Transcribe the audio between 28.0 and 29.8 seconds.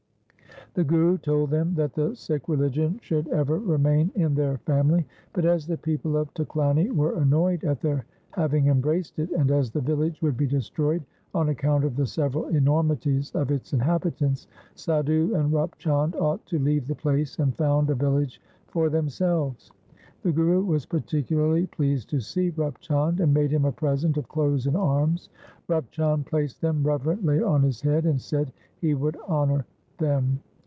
and said he would honour